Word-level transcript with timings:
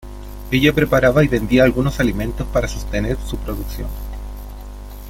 Ella 0.49 0.73
preparaba 0.73 1.23
y 1.23 1.27
vendía 1.27 1.63
algunos 1.63 1.99
alimentos 1.99 2.47
para 2.47 2.67
sostener 2.67 3.19
su 3.23 3.37
producción. 3.37 3.87